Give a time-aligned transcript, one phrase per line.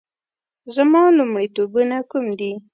[0.75, 2.51] زما لومړیتوبونه کوم دي؟